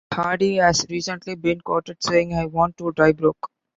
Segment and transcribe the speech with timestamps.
[0.11, 3.51] Hardy has recently been quoted saying, I want to die broke.